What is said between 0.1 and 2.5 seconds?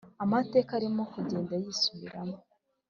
amateka arimo kugenda yisubiramo